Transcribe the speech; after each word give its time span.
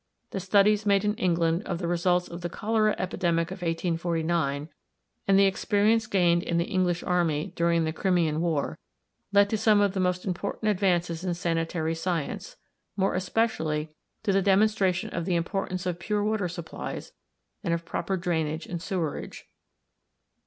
The 0.31 0.39
studies 0.39 0.83
made 0.87 1.05
in 1.05 1.13
England 1.13 1.61
of 1.67 1.77
the 1.77 1.87
results 1.87 2.27
of 2.27 2.41
the 2.41 2.49
cholera 2.49 2.95
epidemic 2.97 3.51
of 3.51 3.61
1849, 3.61 4.67
and 5.27 5.37
the 5.37 5.45
experience 5.45 6.07
gained 6.07 6.41
in 6.41 6.57
the 6.57 6.65
English 6.65 7.03
army 7.03 7.53
during 7.55 7.83
the 7.83 7.93
Crimean 7.93 8.41
war, 8.41 8.79
led 9.31 9.47
to 9.51 9.59
some 9.59 9.79
of 9.79 9.93
the 9.93 9.99
most 9.99 10.25
important 10.25 10.71
advances 10.71 11.23
in 11.23 11.35
sanitary 11.35 11.93
science, 11.93 12.57
more 12.97 13.13
especially 13.13 13.89
to 14.23 14.33
the 14.33 14.41
demonstration 14.41 15.11
of 15.11 15.25
the 15.25 15.35
importance 15.35 15.85
of 15.85 15.99
pure 15.99 16.23
water 16.23 16.47
supplies, 16.47 17.11
and 17.63 17.71
of 17.71 17.85
proper 17.85 18.17
drainage 18.17 18.65
and 18.65 18.81
sewerage. 18.81 19.45